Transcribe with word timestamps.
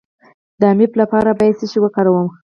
د 0.59 0.61
امیب 0.73 0.91
لپاره 1.01 1.29
باید 1.39 1.57
څه 1.59 1.65
شی 1.71 1.79
وکاروم؟ 1.81 2.27